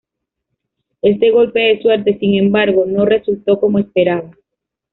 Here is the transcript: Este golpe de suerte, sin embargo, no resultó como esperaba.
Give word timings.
Este 1.03 1.29
golpe 1.29 1.59
de 1.59 1.79
suerte, 1.79 2.17
sin 2.17 2.39
embargo, 2.39 2.85
no 2.87 3.05
resultó 3.05 3.59
como 3.59 3.77
esperaba. 3.77 4.31